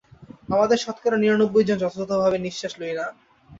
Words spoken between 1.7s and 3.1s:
যথাযথভাবে নিঃশ্বাস লই না।